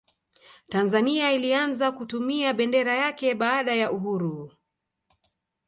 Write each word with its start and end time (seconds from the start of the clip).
tanzania 0.69 1.31
ilianza 1.33 1.91
kutumia 1.91 2.53
bendera 2.53 2.95
yake 2.95 3.35
baada 3.35 3.75
ya 3.75 3.91
uhuru 3.91 4.51